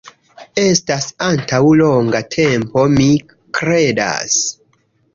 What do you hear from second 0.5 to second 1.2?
Estas